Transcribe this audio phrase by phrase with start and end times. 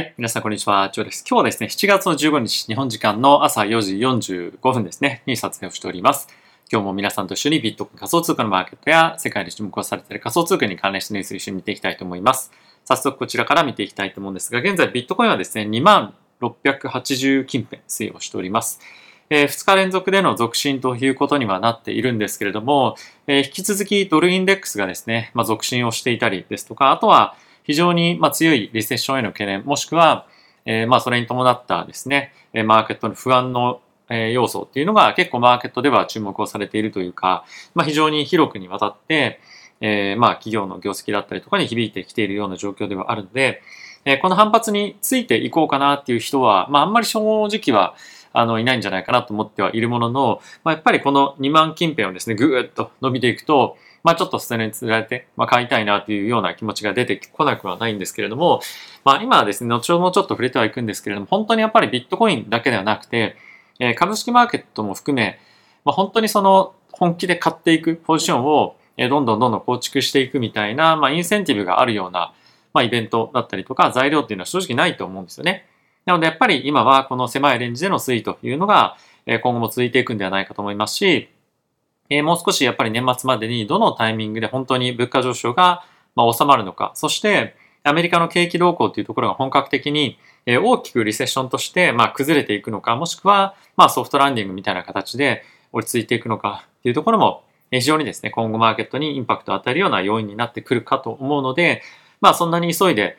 [0.00, 0.14] い。
[0.16, 0.90] 皆さん、こんにちは。
[0.92, 1.24] ジョーです。
[1.28, 6.28] 今日はですね、7月の15日、日本時間の朝4時45分ですね、に撮影をしております。
[6.72, 12.52] 今日も皆さんと一緒にビットコイン仮想通貨のマーケットや世界で注目をされている仮想通貨に関連したニュースを一緒に見ていきたいと思います。
[12.84, 18.80] 早速こちらから見ていきたいと思うんですが、現在ビットコインはですね、2万680近辺推移をしております。
[19.28, 22.96] えー、2日連続での続伸ということにはなっているんですけれども、
[23.26, 27.36] えー、引き続きドルインデックスがですね、まあ、続伸をしていたりですとか、あとは
[27.70, 30.26] 非常にま強いリセッションへの懸念、もしくは、
[30.64, 32.32] えまそれに伴ったですね、
[32.64, 37.44] マーケットの不安の要素っていうのが結構マーケットでは注目をされているというか、
[37.76, 39.38] まあ、非常に広くにわたって、
[39.80, 43.62] えー、まあ企業の業績だったりとかに響いてきているような状況ではあるので、
[44.04, 47.94] えー、この反発についていこうかなっていう人は、まああんまり正直は
[48.32, 58.60] あのいないんじゃないかなと思ってはいるものの、まあ、やっぱりこの2万近辺をですね、ぐーっと伸びていくと、まあちょっと捨てにつられて、まあ買いたいなというような気持ちが出てこなくはないんですけれども、
[59.04, 63.36] まあ今はですね、後ほどもちょっと触れてはいくんですけれども、本当にやっぱりビットコインだけではなくて、
[63.78, 65.38] えー、株式マーケットも含め、
[65.84, 72.32] まあ本当にその本気で買っていくポジションを、えどんどんどんどん構築していくみたいな、まあインセンティブがあるような、
[72.72, 75.66] まあイベントだったりとか材料っていうのは正直ないと思うんですよね。
[76.06, 81.28] なのでやっぱり今はこの狭いレンジでの推移というのが、今後も続いていくんではないかと思いますし、
[82.10, 85.84] えもう少しやっぱり年末までにどのタイミングで本当に物価上昇が、
[86.16, 101.82] ま収まるのか、そしてアメリカの景気動向というところが本格的に大きくリセッションとしてま崩れていくのか、もしくはまソフトランディングみたいな形で落ち着いていくのかというところも非常にですね、今後マーケットにインパクトを与えるような要因になってくるかと思うので、
[102.20, 103.16] まあそんなに急いで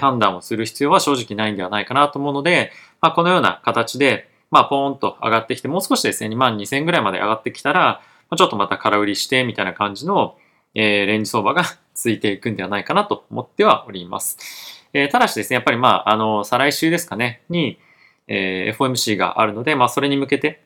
[0.00, 8.00] 判断をする必要は正直ないんではないかなと思うので、まあこのような形で、まあポーンと上がってきて、もう少しですね、2万2000ぐらいまで上がってきたら、
[8.36, 10.36] ちょっとまた空売りしてみたいな感じの、
[10.74, 14.86] えー、レンジ相場が ついていくんではないかなと思ってはおります。
[14.92, 17.78] えー、ただしですね、やっぱりまあ、あの、再来週ですかね、に、
[18.26, 20.62] えー、FOMC があるので、まあ、それに向けて、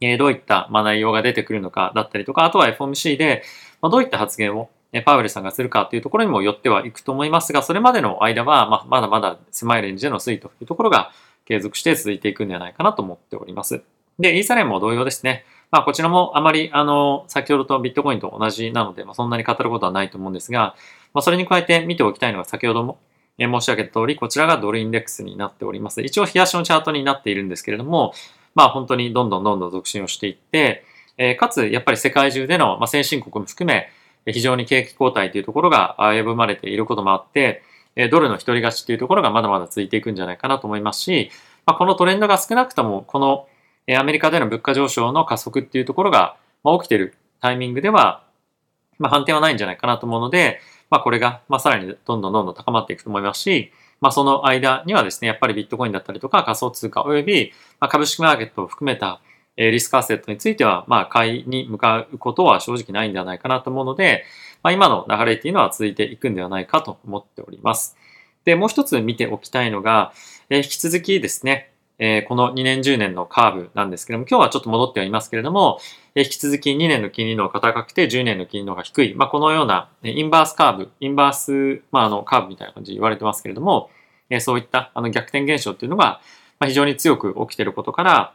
[0.00, 3.42] えー、どういった、まあ、内容が出てくるのかだったりとか、あとは FOMC で、
[3.80, 11.12] まあ、どういった発言を、えパウエルさんがするかというところにもよってはいくと思いますが、それまでの間は、まあ、まだまだ狭いレンジでの推移というところが
[11.44, 13.82] 継続して続いていくんではないかなと思っております。
[14.18, 15.44] で、イーサレンも同様ですね。
[15.70, 20.74] まあ、こちらもあまり、あの、先ほどとビットコインと同じなので、まあ、そんなに語ることはないと思うんですが、
[21.12, 22.98] まあ、それに加えて見ておきたいのは先ほども
[23.38, 26.00] 申し上げた通り、こちらがドルインデックスになっております。
[26.00, 28.14] 一応、冷やしのチャートになっているんですけれども、
[28.54, 30.84] まあ、本当にどんどんどんどん続進をしていって、
[31.18, 33.90] えー、かつ、やっぱり世界中での、まあ、先進国も含め、
[34.26, 37.62] 非常に景気後退というところが危ぶまれていることもあって、
[38.10, 41.30] ドルの一人勝ちというところがまだまだ続いていくんじゃないかなと思いますし、
[41.66, 43.46] まあ、このトレンドが少なくとも、この
[43.96, 48.24] アメリカでの物価上昇の加速っていうところがま起きてるタイミングでは、
[48.98, 50.60] まあ、反転はないんじゃないかなと思うので、
[50.90, 59.20] まあ、これが、まあ、さらにどんどんどんどん高まっていくと思いますし、まあ、その間にはですね、やっぱりビットコインだったりとか仮想通貨及び、ま、株式マーケットを含めた
[59.56, 64.24] リスクアセットについては、まあ、買いに向かうことは正直ないんではないかなと思うので、
[64.62, 67.96] まあ、今の流れっていうのは続いていくんではないかと思っております。
[68.44, 70.12] で、もう一つ見ておきたいのが、
[70.48, 75.80] え引き続きですね、えこの2年10年のカーブなんですけども、今日はちょっと戻ってはいますけれども、
[76.14, 83.90] え引き続き2年の金利の方が高くて10年の金利の方が低い、まあ、このようなインバースカーブ、インバース、まあ、あのカーブみたいな感じで言われてますけれども、
[84.30, 86.20] えそういったあの逆転現象っていうのが、
[86.64, 88.34] 非常に強く起きていることから、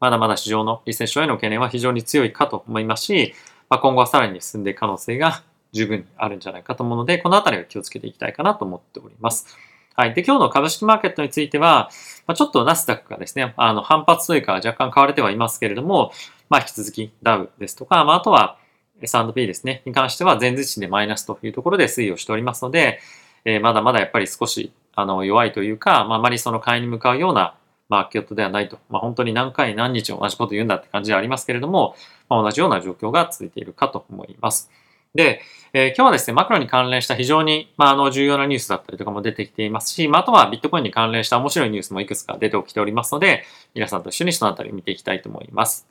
[0.00, 3.34] まだまだ市場のリセッションへの懸念は非常に強いかと思いますし、
[3.68, 9.56] まあ、今後はさらに進んでいく可能性が十分にあるんじゃないかと思うので、このあたりは気をつけていきたいかなと思っております。
[9.94, 10.14] はい。
[10.14, 11.90] で、今日の株式マーケットについては、
[12.26, 16.12] まあ、ちょっとナスダックがですね、あの、反発というか若干買われてはいますけれども、
[16.48, 18.56] まあ、引き続きダウですとか、まあ、あとは
[19.02, 23.00] S&P ですね、に関しては前日値でマイナスというところで推移をしておりますので、
[23.44, 27.54] えー、まだまだやっぱり少し、あの、弱いというか、まあ、あまりその買いに向かうような
[27.88, 28.78] マーケットではないと。
[28.88, 31.96] まあ、本当に何回何日同じこと言うんだって感じではありますけれども、
[32.28, 34.70] まあ、同じような状況が続いているかと思います。
[35.14, 35.42] で、
[35.74, 43.44] えー、今日はですね、マクロに関連した非常に、まあ、あの、重要なニュースだったりとかも出てきていますし、まあ、あとはビットコインに関連した面白いニュースもいくつか出てきておりますので、
[43.74, 45.86] 皆さんと一緒にそのあたり見ていきたいと思います。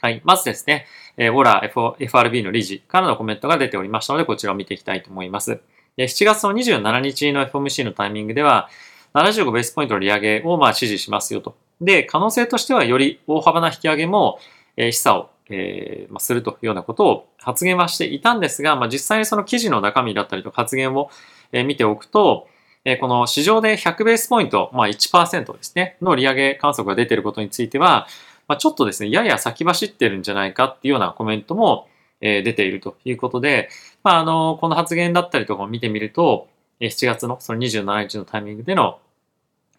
[0.00, 0.20] はい。
[0.24, 0.86] まずですね、
[1.16, 1.62] えー、オラ
[1.98, 5.60] FRB の理事からのコメントが出ておりましたので、こちらを見ていきたいと思います。
[5.96, 8.68] で7月の27日の FOMC のタイミングでは、
[9.14, 11.56] 75ベースポイントの利上げをまあ支持しますよと。
[11.80, 14.38] で、可能性としてはより大幅な引き上げも、
[14.76, 21.10] えー、示唆をえー、まあ、するというようなことを発言はしていたんですが、まあ、実際にその記事の中身だったりと発言を、
[21.52, 22.48] えー、見ておくと、
[22.84, 28.06] えー、この市場で100ベースポイント、まあ1%ですね、の利上げ観測が出ていることについては、
[28.46, 31.88] まあ、ちょっとですね、やや先走ってるんじゃないかっていうようなコメントも、
[32.20, 33.68] えー、出ているということで、
[34.02, 36.48] まあ、あの、この発言だったりとかを見てみると、
[36.80, 39.00] 7月のその27日のタイミングでの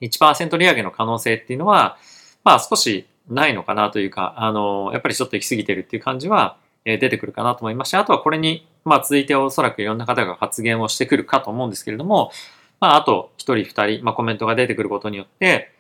[0.02, 1.98] 1%利上げの可能性っていうのは、
[2.44, 12.32] まあ少しないのかなというか、あの、やっぱりちょっと行き過ぎてるっていう感じは出てくるかなと思いまして、あとはこれに、まあ続いておそらくいろんな方が発言をしてくるかと思うんですけれども、
[12.80, 15.72] まああと1人2人、まあコメントが出てくることによって、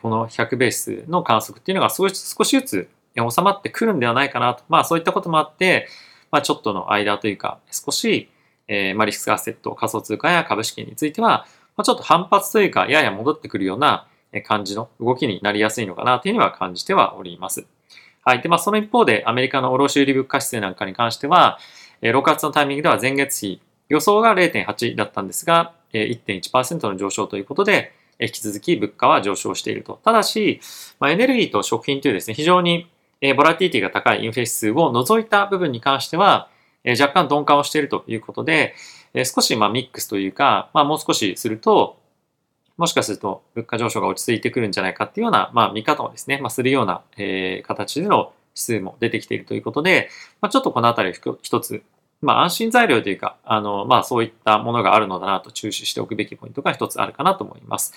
[0.00, 4.64] この100ベースの観測っていうのが少し少しずつ収まってくるんではないかなと。
[4.68, 5.88] まあそういったこともあって、
[6.30, 8.30] まあちょっとの間というか、少し、
[8.68, 11.46] えー、まあリスクアセット、仮想通貨や株式については、
[11.76, 14.06] まあ、ちょっと反発というか、やや戻ってくるような
[14.46, 17.66] 感じの動きになりやすいのかなというには感じてはおります。
[18.22, 18.42] はい。
[18.42, 21.58] で、まあその一方で、アメリカの卸売物価指数なんかに関しては、
[22.02, 30.00] 6月のタイミングでは前月比、予想が0.8だったんですが、1.1%の上昇ということで、引き続き物価は上昇していると。
[30.04, 30.60] ただし、
[30.98, 32.88] まあ、エネルギーと食品というですね、非常に
[33.36, 36.48] ボラティティが高いインフレ指数を除いた部分に関しては、
[36.84, 38.74] 若干鈍化をしているということで、
[39.24, 41.98] 少しまあミックスというか、まあ、もう少しすると、
[42.76, 50.08] もしかすると物価上昇が落ち着いてくるんじゃないかっていうような、まあ、見方をですね、まあ、するような、えー、形での指数も出てきているということで、
[50.40, 51.82] まあ、ちょっとこのあたり一つ、
[52.22, 57.92] まあ、安心材料というか、あの、まあ、そういったものがあるのだなと注視しておくべきポイントが一つあるかなと思います。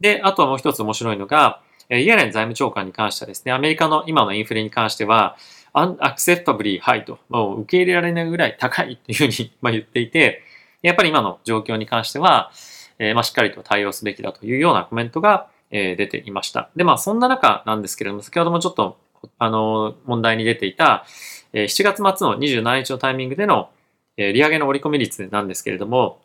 [0.00, 5.36] で、あとはもう一つ面白いのが、イエレン財務長官に関してはですね、アメリカの今のインフレに関しては、
[5.72, 10.42] アンアクセプタブリーハイと、もう受け入れられないぐらい高いっていうふうに言っていて、
[10.82, 12.50] やっぱり今の状況に関しては、
[12.98, 16.70] えー、まあ、しっかりと対応すべきだというようなコメントが、えー、出ていました。
[16.76, 18.98] で、まあ、そんな中なんですけれども、先ほどもちょっと、
[19.38, 21.04] あの、問題に出ていた、
[21.52, 23.70] えー、7月末の27日のタイミングでの、
[24.16, 26.20] え、利上げの折り込み率なんですけれども、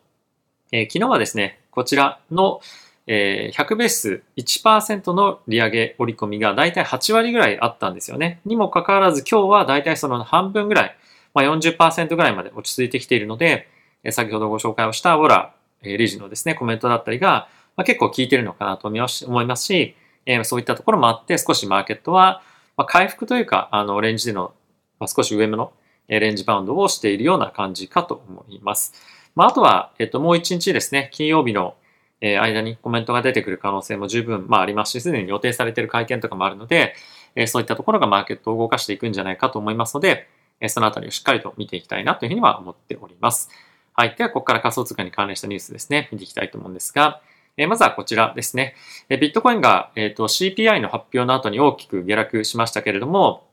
[0.72, 2.60] え、昨日はですね、こちらの、
[3.06, 8.40] えー、100ベース1%の利上げ折り込みがだいたい8割ぐらいあったんですよね。
[8.44, 10.96] にもかかわらず今日はだいたいその半分ぐらい、
[11.34, 13.68] まあ40%ぐらいまで落ち着いてきているので、
[14.10, 19.96] 先ほどご紹介をしたウォラ理事のですね、コメントだったりが、まあ、結構効いてるのかなと思いますし、
[20.26, 22.42] えー、そういったところもあって少しマーケットは、
[22.76, 24.52] まあ、回復というか、あの、レンジでの、
[24.98, 25.72] まあ、少し上目の
[26.08, 28.94] レンジバウンドをしているような感じかと思います。
[29.34, 31.74] まあ、あとは、えっと、もう一日ですね、金曜日の
[32.20, 36.94] 間にコメントが出てくる可能性も十分、まあ、ありますし、すでに予定されている会見とかもあるので、
[37.46, 40.28] そういったところがマーケットを動かしていくんじゃないかと思いますので、
[40.68, 43.50] そのあたりをしっかりと見ていきたいなというふうには思っております。
[43.94, 44.14] はい。
[44.16, 47.20] では、ここから仮想通貨に関連したニュースですね、見ていきたいと思うんですが、
[47.56, 48.74] えまずはこちらですね。
[49.10, 53.46] えビットコインが、えーと、CPI の発表の後に大きく下落しましたけれども、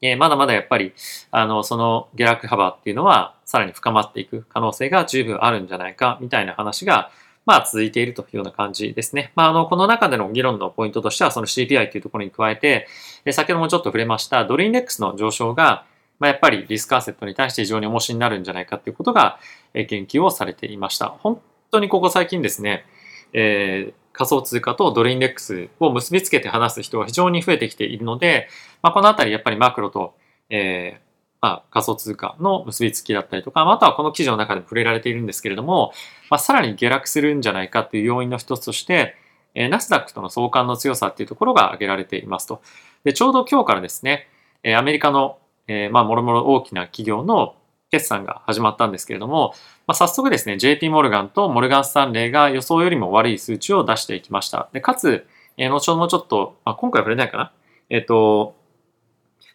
[0.00, 0.92] えまだまだやっぱり、
[1.32, 7.10] あの、その下落幅っていうのは、さらに深まっていく可能性が十分あるんじゃないか、みたいな話が、
[7.46, 9.32] まあ、続いているというような感じですね。
[9.36, 12.88] まあ、あの、この中での議論のポイントとしては、その CPI というところに加えて、
[13.32, 15.84] 先ほどもちょっと触れました、ドルインデックスの上昇が、
[16.18, 19.38] まあ、やっぱりリスクアセットに対して非常に重しになるんじゃないかということが、
[19.74, 21.08] え研究をされていました。
[21.08, 21.40] 本
[21.70, 22.84] 当にここ最近ですね、
[23.32, 28.48] えー、仮想通貨とドルインデックスを結びつけて話す人が非常に増えてきているので、
[28.82, 30.14] まあ、このあたりやっぱりマクロと、
[30.48, 31.06] えー
[31.42, 35.92] まあ、仮想通貨の結びつきだったりとか、またはこの記事の中でも触れられているんですけれども、
[36.30, 39.16] まあ、さらに下落するんじゃないかという要因の一つとして、
[39.54, 42.62] えー、ナスダックとの相関の強さっていうところが挙げられていますと。
[43.04, 44.28] で、ちょうど今日からですね、
[44.62, 47.56] えー、アメリカのえー、まあ、もろもろ大きな企業の
[47.90, 49.54] 決算が始まったんですけれども、
[49.86, 54.68] まあ、早速ですね、JP モルガンとモルガンスタンレーが予想よりも悪い数値を出していきました。
[54.72, 55.26] でかつ、
[55.56, 57.52] えー、後ほどもちょっと、まあ、今回は触れないかな。
[57.88, 58.56] えっ、ー、と、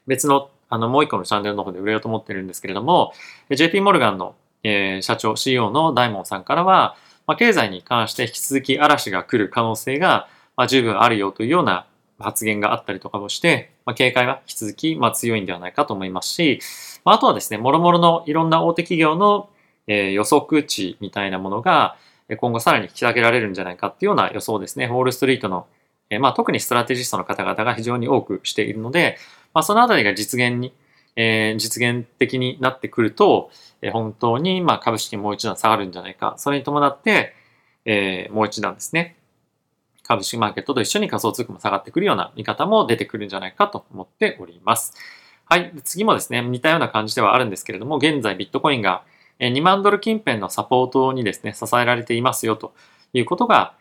[0.07, 3.13] 別の、あの、もう一個のチャンネルの方で売れようと思ってるんですけれども、
[3.49, 6.95] JP モルガンの、えー、社長、CEO の大門さんからは、
[7.27, 11.85] まあ、経済に関して引き続き嵐が来る可能性が、まあ、十分あるよというような
[12.19, 16.59] 発言があったりとかもして、まあ、警戒は引き続き、まあ、強いんではないかと思いますし、
[17.03, 19.49] まあ、あとはですね、もろもろのいろんな大手企業の、
[19.87, 21.97] えー、予測値みたいなものが、
[22.37, 24.85] 今後さらに引き上げられるんじゃないかっていうような予想ですね。
[24.85, 25.67] ウォールストリートの、
[26.09, 29.17] えー、まあ、特にストラテジストの方々が非常に多くしているので、
[29.53, 30.73] まあ、そのあたりが実現に、
[31.15, 36.35] えー、実現的になってくると、えー、本当にまあ株式もう一段下がるんじゃないか。
[36.37, 37.33] それに伴って、
[37.85, 39.17] えー、もう一段ですね、
[40.11, 44.93] 株式マーケットと一緒に仮想通貨も下がってくるような見方も出てくるんじゃないかと思っております。
[45.45, 45.71] はい。
[45.85, 49.03] 次もですね、似たような感じではあるんですけれども、現在ビットコインが
[49.39, 52.73] 2万ドル近辺のサポートにですね、支えられていますよと
[53.13, 53.73] いうことが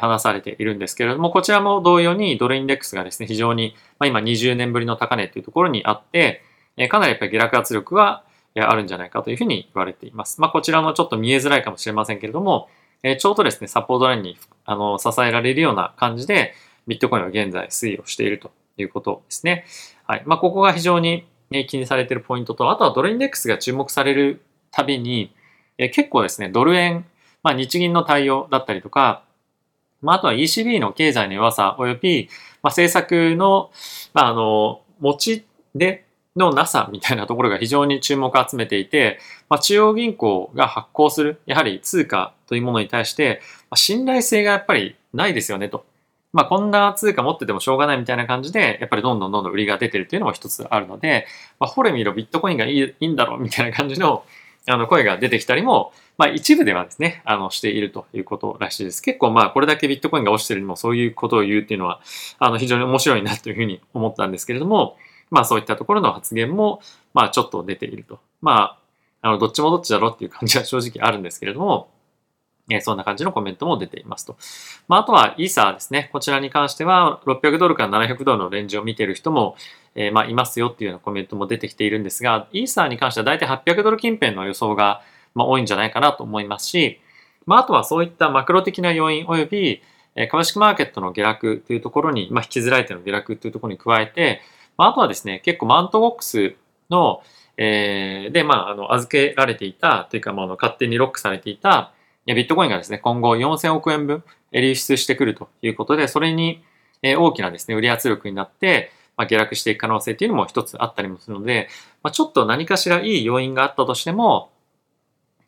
[0.00, 6.42] 話されているんですけれども、こちらも同様にドルインデックスがですね、非常に、ま、今20年ぶりの高値というところにあって、
[6.88, 8.24] かなりやっぱり下落圧力は
[8.58, 10.40] あるんじゃないかというふうに言われています。
[10.40, 12.68] まあ、こちらもちょっと見えづらいかもしれませんけれども、
[13.04, 16.54] えちょうどですね、サポートラインにあの支えられるような感じで、
[16.88, 19.66] ビットコインは現在推移をしているということですね。
[20.06, 20.22] はい。
[20.24, 21.26] まあ、ここが非常に
[21.68, 25.34] 気にされているポイントと、あとはドルインデックスが注目されるたびに、
[25.76, 27.04] え結構ですね、ドル円、
[27.42, 29.22] まあ、日銀の対応だったりとか、
[30.00, 32.28] まあ、あとは ECB の経済の弱さ及び、
[32.62, 33.70] まあ、政策の、
[34.14, 35.44] まあ、あの、持ち
[35.74, 45.84] でのなさみたいなところが非常に注目を集めていて、まあ、中央銀行が発行する、やはり通貨というものに対して、まあ、信頼性がやっぱりないですよねと。
[46.32, 51.26] まあ、こんな通貨持っててもしょうがないみたいな感じで、やっぱりどんどんどんどん売りが出てるっていうのも一つあるので、
[51.60, 54.24] まあ、ほれ見ろ、ビットコインがいいいいんだろうみたいな感じの
[54.66, 59.02] あの声が出てきたりも、まあ、一部ではですね、あの、しているということらしいです。
[59.02, 62.00] 結構まあ、これだけビットコインが落ちてるにもそういうことを言うっていうのは、
[62.38, 64.96] あの、非常に面白いなというふうに思ったんですけれども、
[65.30, 66.80] まあ、そういったところの発言も、
[67.12, 68.20] まあ、ちょっと出ていると。
[68.40, 68.78] ま
[69.22, 71.88] あ、あの、どっちもどっちだろうっていう感じは正直あるんですけれども、
[72.70, 74.36] えそんな感じのコメントも出ていますと。
[74.88, 76.08] まあ、あとはイーサーですね。
[76.12, 79.56] こちらに関しては600ドルから700ドルのレンジを見ている人も、
[79.94, 85.02] えー、まあいますよっていうようなコメントも出てきているんですが、イーサーに関しては大体800ドル近辺の予想が、
[85.34, 87.00] まあ、多いんじゃないかなと思いますし、
[87.44, 89.82] まあ、あとはそういったマクロ的な要因及び、
[90.16, 94.40] え株式マーケットの下落というところに、まあ、引きづらいての下落というところに加えて、
[94.76, 96.56] まあ、あとはですね、結構マントボックス
[96.90, 97.22] の、
[97.56, 101.92] えー、で、まあ、あの、預けられていた、というか、まあ、勝手にロックされていた、
[102.26, 106.64] ビットコインがですね、今後4000億円分流出してくるということで、それに
[107.02, 111.68] 大きなですね、売り圧力になって、まあ、下落していく可能性っていうのも一つあったりもするので、
[112.02, 114.50] まあ、ちょっと何かしらいい要因があったとしても、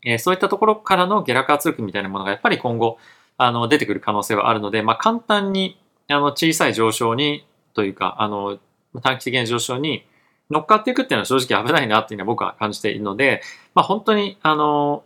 [0.05, 2.99] えそういったところからの下落圧力みたいなものがやっぱり今後、
[3.39, 8.59] あの、出てくる可能性はあるので、まあ、簡単に、あの、小さい上昇に、というか、あの、
[9.01, 10.07] 短期的な上昇に
[10.51, 13.43] 乗っかっていくっていうのは正直危ないなっていうのは僕は感じているので、
[13.75, 15.03] まあ、本当に、あの、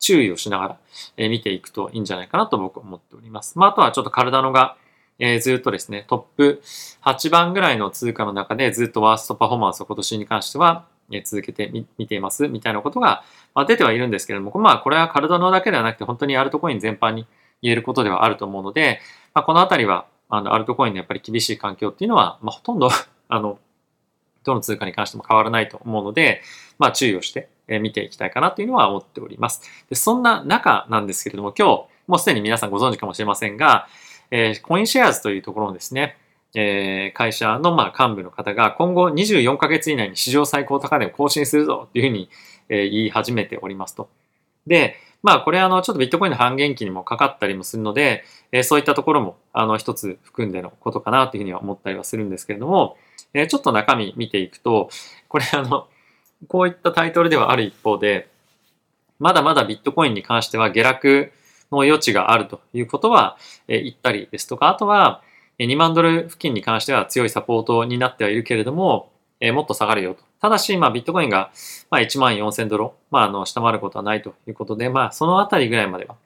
[0.00, 0.78] 注意をしなが
[1.16, 3.58] ら、見ていくといいんじゃないかなと僕は思っております。
[3.58, 4.76] まあ、あとはちょっと体のが、
[5.18, 6.62] えー、ずっとですね、トップ
[7.02, 17.26] 8番ぐらいの通貨の中でずっとワーストパフォーマンスを今年に関しては、え続けてみ見ていますみたいなことが、ま、出てはいるんですけれども、まあこれは体のだけではなくて本当にアルトコイン全般に
[17.62, 19.00] 言えることではあると思うので、
[19.34, 22.90] まあ、このあたりはあのアルトコインのやっぱり厳しい環境っていうのは、まあ、ほとんど
[23.28, 23.58] あの
[24.44, 26.42] どの通貨に関しても変わらないと思うので、
[26.78, 27.48] まあ注意をして
[27.80, 29.62] 見ていきたいかなというのは思っております。
[29.88, 33.86] でそんな中なんですけれども、今日、もうすでに皆さんご存知かもしれませんが、
[34.30, 36.16] えー、コインシェアーズというところのですね、
[36.54, 42.30] えー、会社のまあ幹部の方が今後24ヶ月以内に史上最高高値を更新するぞというふうに、
[42.70, 44.08] え、言い始めておりますと。
[44.66, 52.96] で、まあこれあのちょっとビットコインの半減期にもかかったりもするので、えー、そういったところもあの一つ含んでのことかなというふうには思ったりはするんですけれども、
[53.34, 54.90] えー、ちょっと中身見ていくと、
[55.28, 55.88] これあの、
[56.46, 58.28] こういったタイトルではある一方で、
[59.18, 61.32] まだまだビットコインに関しては下落
[61.72, 65.22] の余地があるということは、え言ったりですとか、あとは
[65.58, 70.22] 2万ドル付近に関しては強いサポートになってはいるけれども、えもっと下がるよと。
[70.40, 71.50] ただし、まあ、ビットコインが、
[71.90, 76.16] まあ、1万4000ドル、まあ、あの、下回ることはないということで、まあ、そのあたりぐらいまでは、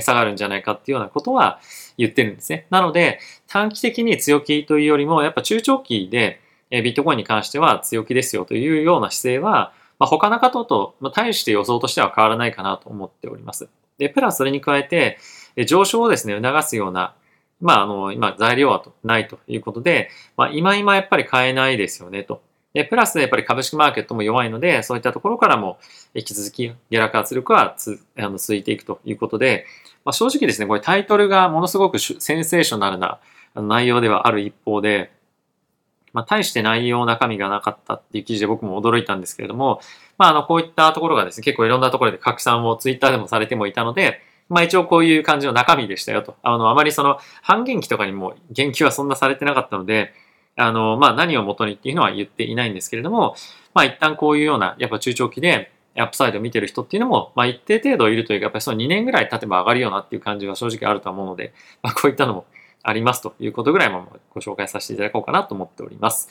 [0.00, 1.60] 下がるんじゃないかっていうようなことは
[1.96, 2.66] 言ってるんですね。
[2.70, 13.68] なので、短期的に強気というよりも、やっぱ中長期で、えビットコインに関しては強気ですよというような姿勢は、まあ、他の方とまあ対して予想としては変わらないかなと思っております。
[13.98, 15.18] で、プラスそれに加えて、
[15.66, 17.14] 上昇をですね、促すような、
[17.60, 22.42] まあ、あの、今、材料はないということで、まあ、今今やっぱり買えないですよね、と。
[22.76, 25.78] で、プラスやっぱり株式マーケットも弱いので、そういったところからも
[26.12, 29.64] 引き続き下落圧力はつあの続いていくということで、
[30.04, 33.18] まあ、正直ですね、これタイトルがものすごくセンセーショナルな
[33.54, 35.10] 内容ではある一方で、
[36.12, 39.80] まあ、大して内容中身がなかったっていう記事で僕も驚いたんですけれども、
[40.18, 46.36] まあ、あの、こういったところがですね、結構いろんなところで拡散をツイッターでもされてもいたので、まあ一応こういう感じの中身でしたよと。
[46.42, 50.12] あの、あまりその半減期とかにも言及はそんなされてなかったので、
[50.56, 53.36] あの、まあ何をもとにっていうのは言っていないんですけれども、
[53.74, 62.46] まあ一旦こういうような、やっぱ中長期でアップサイドを見てる人っていうのも、まあ一定程度いるというか、やっぱりその2年ぐらい経てば上がるようなっていう感じは正直あると思うので、まあこういったのも
[62.82, 66.28] ありますということぐらいもご紹介させていただこうかなと思っております。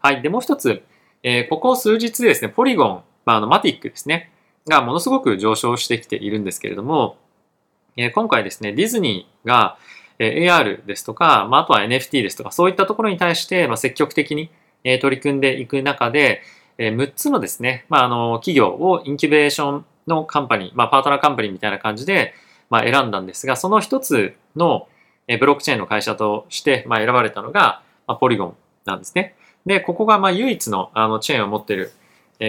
[0.00, 0.22] はい。
[0.22, 0.82] で、もう一つ、
[1.22, 4.30] えー、ここ数日でですね、ポリゴン、まあ、あの、マティックですね、
[4.68, 7.18] がものすごく上昇してきているんですけれども、
[7.96, 9.78] えー、今回ですね、ディズニーが、
[10.18, 14.50] え、AR ですとか、まあ、あとは NFT ですとか、そういったところに対して、まあ、積極的に、
[14.84, 16.42] え、取り組んでいく中で、
[16.78, 22.34] え、6つのですね、まあ、あの、企業をインキュベーションのカンパニー、まあ、パートナーカンパニーみたいな感じで、
[22.70, 24.88] まあ、選んだんですが、その一つの、
[25.40, 29.34] ブロックチェーンの会社として、まあ、選ばれたのが、まあ、ポリゴンなんですね。
[29.66, 31.92] で、ここがまあ唯一のあのチェーンを持っている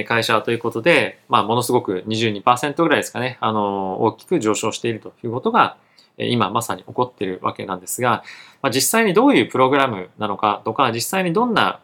[0.08, 5.78] 会社ということで、まあ、ものすごく22%ぐらいですかね、あの、大きく上昇しているということが、
[6.18, 8.24] 今まさに起こってるわけなんですが、
[8.62, 11.80] まあ、実際にどういうプログラムなのかとか、実際にどんな、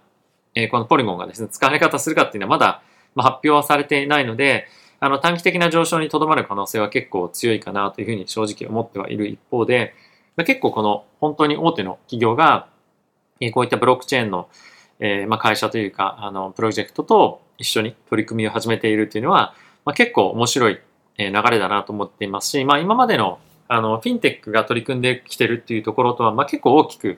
[0.56, 2.82] えこのポリゴンがですね、使われ方するかっていうのはまだ、
[3.16, 4.68] まあ、発表はされていないので、
[5.00, 9.94] あの短期的な上昇にとどまる可能性は結構強いかなというふうに正直思ってはいる一方で、
[10.38, 12.68] ま結構この本当に大手の企業が、
[13.40, 14.48] えこういったブロックチェーンの、
[15.00, 19.54] え、まあ会社というか、あの、プロジェクトと一緒に取り組みを始めているというのは、
[19.86, 20.80] まあ、結構面白い
[21.18, 23.40] 流れだなと思っていますし、まあ今までの
[23.74, 27.18] あの、フィンテックが取り組んできてるっていうところとは、まあ結構大きく、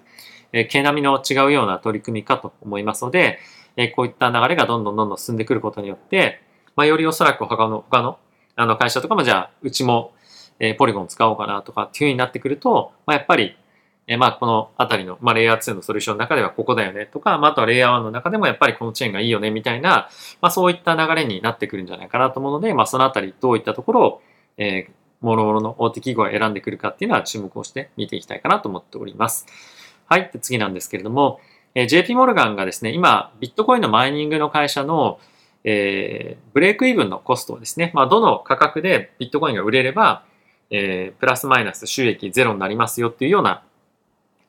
[0.54, 3.40] えー、毛並みの違うような取り組みかと思いますので、
[3.76, 6.40] え、こういった流れがどんどんどんどん進んでくることによって、
[6.78, 8.18] まあよりおそらく他の、他の、
[8.56, 10.14] あの会社とかもじゃあ、うちも、
[10.60, 13.58] え、ポリゴン使おうかなとかっていう風になってくると、まあやっぱり、
[14.08, 20.10] えまあ、このあたりの、まあ、レイヤー2のソリューションの中ではここだよねとか、まあ、あとはレイヤー1の中でもやっぱりこのチェーンがいいよねみたいな、
[20.42, 24.22] まあ、そういった流れになってくるんじゃないかなと思うので、まあ、そのあたりどういったところを、
[24.58, 24.92] えー、
[25.26, 29.46] もろもろの大手企業が選んでくるかっていうのは注目をして見ていきたいかなと思っております。
[30.08, 30.30] はい。
[30.32, 31.40] で次なんですけれども、
[31.74, 35.20] え、JP モルガンがですね、今、ビットコインのマイニングの会社の、
[35.66, 40.24] えー、ブレイクイーブンのコストをですね、まあ、どの価格でビットコインが売れれば、
[40.70, 43.64] えー、プラスマイナス収益ゼロになりますよっていうような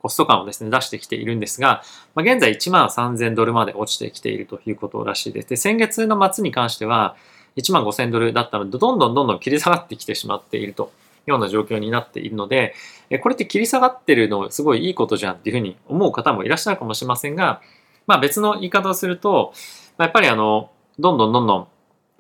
[0.01, 1.83] コスト感をですね、出してきているんですが、
[2.15, 5.49] まあ、現在1万3000ドルまで落ちてきているということらしいです。
[5.49, 7.17] で、先月の末に関しては、
[7.57, 10.93] 1万5000ドルだったので、どんどんどんどん切り下がってきてしまっていると
[11.27, 12.75] いうような状況になっているので、
[13.23, 17.61] これって切り下がってるのすごいいいことじゃんっていうふうに思う方もいらっしゃるかもしれませんが、
[18.07, 19.53] まあ別の言い方をすると、
[19.99, 21.69] やっぱりあの、どんどんどんどん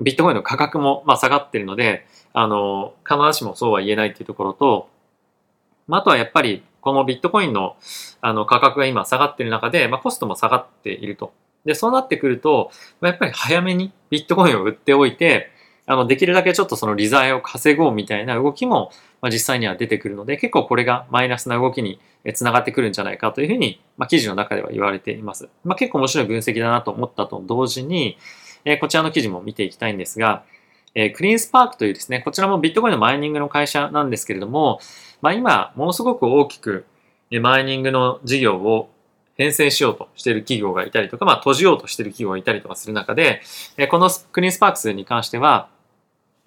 [0.00, 4.88] ビットコインの価格もまあ下がってるので、あの、必ずしもそうは言えないっていうところと、
[5.87, 7.76] まあ、あとはやっぱりこのビットコインの
[8.21, 11.33] あの価格が今下がっている中で、まあ、コストも下がっていると。
[11.66, 12.70] で、そうなってくると、
[13.02, 15.50] やっぱり早めにビットコインを売っておいて、
[15.85, 22.00] あの、できるだけちょっとその利材を稼ごうみたいな動きも、まあ、実際には出てくるので、結構これがマイナスな動きに
[22.35, 25.49] つながってくるんじゃないかというふうに、まあ、記事の中では言われています。
[25.64, 28.18] まあ、結構面白い分析だなと思ったと同時に、
[28.64, 30.44] えー、こちらの記事も見ていきたいんですが、
[30.94, 34.80] えー、クリーンスパークというですね、こちらもビットコインのマイニングの会社なんですけれども、
[35.20, 36.85] まあ、今、ものすごく大きく
[37.30, 38.90] マイニングの事業を
[39.37, 43.43] 編成しようとしている企業がいたりとか、まあ、閉じようとしている企業がいたりとかする中で、
[43.91, 45.69] このクリーンスパークスに関しては、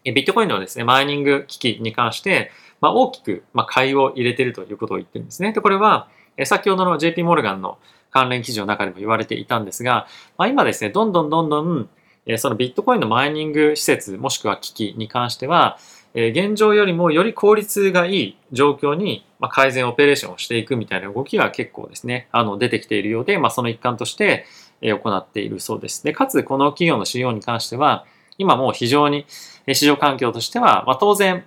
[0.04, 5.52] ビットコインのですね、マイニング機器に関して、まあ、大きく、ま、買いを入れているということを言ってるんですね。
[5.54, 6.08] で、これは、
[6.46, 7.78] 先ほどの JP モルガンの
[8.12, 11.90] 関連記事の中でも言われていたんですが、まあ、今ですね、どんどんどんどん、
[12.38, 15.78] そのビットコインのマイニング施設、もしくは機器に関しては、
[16.14, 24.46] え現状よりもより効率がいい状況に、ま改善オペレーションをしていくみたいな動きが結構ですね、あの出てきているようで、まあ、その一環として、
[24.82, 26.04] え行っているそうです。
[26.04, 28.06] で、かつこの企業の CEO に関しては、
[28.38, 29.26] 今もう非常に
[29.74, 31.44] 市場環境としては、まあ、当然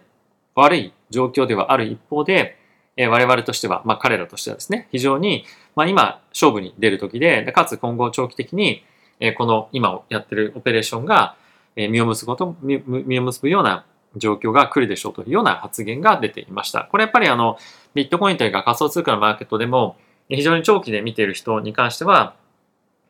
[0.55, 2.57] 悪い状況ではある一方で、
[2.97, 5.45] え我々としては、まあ、彼らとしてはですね、非常に、
[5.75, 8.85] まあ、今勝負に出る時で、でかつ今後長期的に、
[9.19, 11.37] えこの今やってるオペレーションが、
[11.75, 16.89] え実を結ぶこと、実を結ぶような状況が来るでしょうというような発言が出ていました。
[16.91, 17.59] これやっぱりあの、
[17.95, 19.97] ビットコインというか仮想通貨のマーケットでも、
[20.29, 22.35] 非常に長期で見ている人に関しては、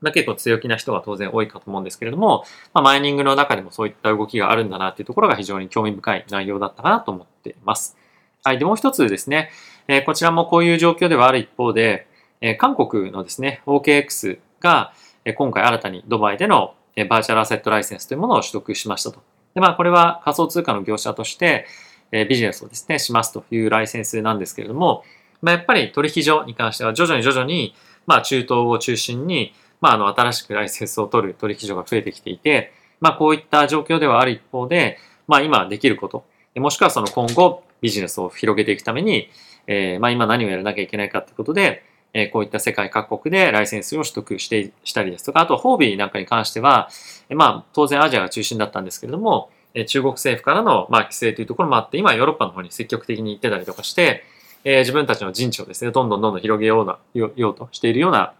[0.01, 7.97] まあ、結構強気な人が当然多いかと思うんですけれども、まあ、マイニングの中でもそういった動きがあるんだなっていうところが非常に興味深い内容だったかなと思っています。
[8.43, 8.59] はい。
[8.59, 9.51] で、もう一つですね、
[9.87, 12.09] えー、こちらもこういう状況ではある一方で、
[12.41, 14.93] えー、韓国のですね、OKX が、
[15.25, 16.75] え、今回新たにドバイでの、
[17.09, 19.23] バーチャルアセットライセンスというものを取得しましたと。
[19.55, 21.67] で、まあ、これは仮想通貨の業者として、
[22.11, 25.05] えビジネスをですね、しますというライセンスなんですけれども、
[25.41, 27.75] まあ、やっぱり取引所に関しては徐々に徐々に、
[28.07, 36.25] まあ、中東を中心に、まあ、あの、新しくライセンスを取る取引所が増えてきていて、まあ、こういった状況ではある一方で、まあ、今できること、
[36.57, 39.29] もしくはその今後ビジネスを広げていくために、
[39.67, 41.83] えー、まあ、今何をやらなきゃいけないかってことで、
[42.15, 46.89] えこういった世界各国でライセンスを取得してしたりですとか、あと、ホービーなんかに関しては、
[47.29, 54.25] えまあ、当然アジアが中心だったんですけれども、え中国政府からの、まあ、規制というところもあって、今ヨーロッパの方に積極的に行ってたりとかして、
[54.65, 58.35] え、自分たちの陣地をですね、どんどんどんどん広げような、ようとしているような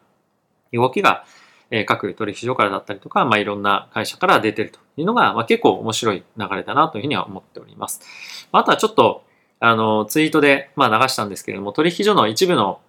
[0.73, 1.25] 動きが、
[1.71, 8.03] え、各取引所からだったりとか、まあ、いろんな会社から出てるというのが、まあ、結構面白い流れだなというふうには思っております。
[8.53, 9.25] あとはちょっと、
[9.59, 12.81] あの、ツイートで、まあ、流したんですけれども、取引所の一部の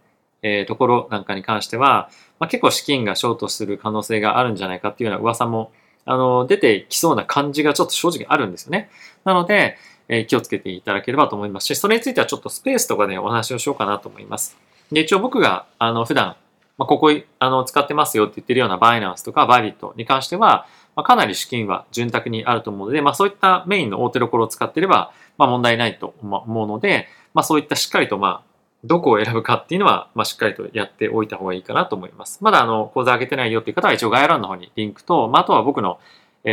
[0.44, 5.72] えー、ところなんかに関しては、まあ、結構資金がショートする可能性があるんじゃないかっていうような噂も
[6.06, 8.90] あの出てきそうな感じがちょっと正直あるんですよね。
[9.24, 9.78] なので、
[10.10, 14.58] えー、気をつけていただければと思いますし、それについてはちょっとスペースとかでお話をしようかなと思います。
[14.92, 16.36] で、一応僕があの普段、
[16.78, 28.53] まあ、ここあの使ってますよって言ってるようなバイナンスとかバイビットに関しては、まあ、かなり資金は潤沢にあると思うので、まあ、そういったメインの大手どころを使っていれば、まあ、問題ないと思うので、まあ、そういったしっかりと、まあ、
[28.84, 32.40] どこを選ぶかっていうのは、まあ、しっかりとやっておいた方がいいかなと思います。
[32.42, 36.00] まだあの、講座上げてないよっていう方は一応概要欄の方にリンクと、まあ、あとは僕の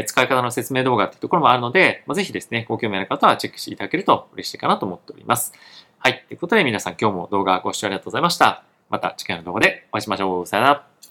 [0.06, 5.52] 使い方の説明動画っていうところもあるので、まあ、ぜひですね、ご興味ある方はチェックしていただけると嬉しいかなと思っております。
[5.98, 6.24] はい。
[6.28, 8.62] ということで皆さん今日も動画ご視聴ありがとうございました。
[8.88, 10.46] また次回の動画でお会いしましょう。
[10.46, 11.09] さよなら。